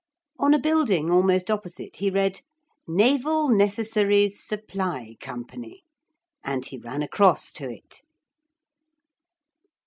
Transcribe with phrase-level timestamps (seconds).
[0.39, 2.41] On a building almost opposite he read,
[2.87, 5.83] 'Naval Necessaries Supply Company,'
[6.43, 8.01] and he ran across to it.